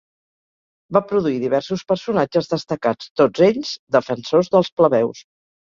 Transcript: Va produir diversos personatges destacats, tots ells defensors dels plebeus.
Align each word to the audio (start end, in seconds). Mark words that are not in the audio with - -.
Va 0.97 1.01
produir 1.11 1.35
diversos 1.43 1.85
personatges 1.93 2.51
destacats, 2.57 3.13
tots 3.23 3.47
ells 3.53 3.79
defensors 3.99 4.55
dels 4.57 4.77
plebeus. 4.81 5.29